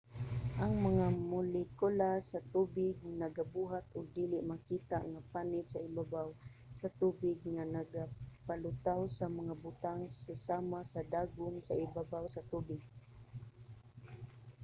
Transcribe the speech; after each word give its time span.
ang 0.63 0.73
mga 0.87 1.05
molekula 1.33 2.09
sa 2.29 2.39
tubig 2.53 2.95
nagabuhat 3.21 3.85
og 3.97 4.05
dili 4.19 4.37
makita 4.51 4.97
nga 5.11 5.21
panit 5.33 5.65
sa 5.69 5.83
ibabaw 5.87 6.29
sa 6.79 6.87
tubig 7.01 7.37
nga 7.53 7.63
nagapalutaw 7.75 9.01
sa 9.17 9.25
mga 9.39 9.53
butang 9.65 10.01
susama 10.23 10.79
sa 10.91 11.01
dagom 11.15 11.53
sa 11.67 11.79
ibabaw 11.85 12.23
sa 12.35 12.45
tubig 12.51 12.81